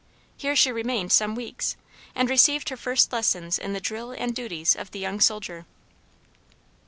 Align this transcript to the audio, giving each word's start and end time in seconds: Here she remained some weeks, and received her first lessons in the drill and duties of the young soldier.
Here 0.35 0.55
she 0.55 0.71
remained 0.71 1.11
some 1.11 1.35
weeks, 1.35 1.77
and 2.15 2.27
received 2.27 2.69
her 2.69 2.75
first 2.75 3.13
lessons 3.13 3.59
in 3.59 3.73
the 3.73 3.79
drill 3.79 4.09
and 4.13 4.33
duties 4.35 4.75
of 4.75 4.89
the 4.89 4.97
young 4.99 5.19
soldier. 5.19 5.67